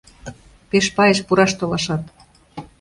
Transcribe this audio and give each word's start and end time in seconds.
Пеш 0.69 0.85
пайыш 0.95 1.19
пураш 1.27 1.51
толашат!.. 1.59 2.03